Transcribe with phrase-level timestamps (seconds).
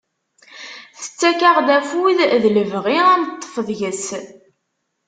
[0.99, 4.07] Tettak-aɣ-d afud, d lebɣi ad neṭṭef deg-s.